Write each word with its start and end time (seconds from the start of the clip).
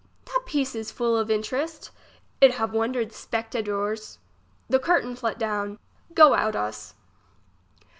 That 0.25 0.47
piece 0.47 0.73
is 0.73 0.91
full 0.91 1.15
of 1.15 1.29
interest. 1.29 1.91
It 2.41 2.55
have 2.55 2.73
wondered 2.73 3.11
the 3.11 3.13
spectadors. 3.13 4.17
The 4.67 4.79
curtains 4.79 5.21
let 5.21 5.37
down. 5.37 5.77
Go 6.15 6.33
out 6.33 6.55
us. 6.55 6.95